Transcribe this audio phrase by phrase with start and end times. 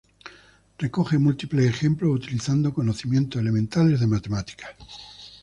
[0.79, 4.75] Recoge múltiples ejemplos utilizando conocimientos elementales de matemática.